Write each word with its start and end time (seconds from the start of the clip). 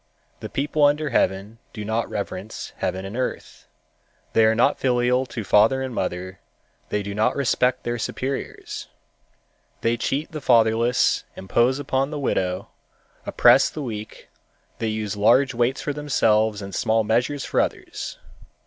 The 0.39 0.49
people 0.49 0.83
under 0.83 1.09
heaven 1.11 1.59
do 1.73 1.85
not 1.85 2.09
reverence 2.09 2.73
Heaven 2.77 3.05
and 3.05 3.15
Earth, 3.15 3.67
they 4.33 4.45
are 4.45 4.55
not 4.55 4.79
filial 4.79 5.27
to 5.27 5.43
father 5.43 5.83
and 5.83 5.93
mother, 5.93 6.39
they 6.89 7.03
do 7.03 7.13
not 7.13 7.35
respect 7.35 7.83
their 7.83 7.99
superiors. 7.99 8.87
They 9.81 9.97
cheat 9.97 10.31
the 10.31 10.41
fatherless, 10.41 11.23
impose 11.35 11.77
upon 11.77 12.09
the 12.09 12.17
widow, 12.17 12.69
oppress 13.27 13.69
the 13.69 13.83
weak; 13.83 14.27
they 14.79 14.87
use 14.87 15.15
large 15.15 15.53
weights 15.53 15.81
for 15.83 15.93
themselves 15.93 16.63
and 16.63 16.73
small 16.73 17.03
measures 17.03 17.45
for 17.45 17.61
others. 17.61 18.17